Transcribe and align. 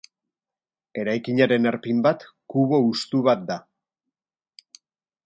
Eraikinaren 1.01 1.71
erpin 1.71 2.01
bat 2.07 2.25
kubo 2.53 2.79
hustu 2.87 3.21
bat 3.29 3.45
da. 3.51 3.59